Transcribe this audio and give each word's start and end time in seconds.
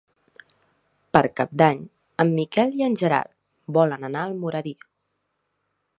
Per 1.17 1.21
Cap 1.39 1.51
d'Any 1.63 1.83
en 2.25 2.33
Miquel 2.39 2.73
i 2.79 2.87
en 2.87 2.97
Gerard 3.03 3.35
volen 3.79 4.09
anar 4.11 4.25
a 4.27 4.33
Almoradí. 4.33 4.75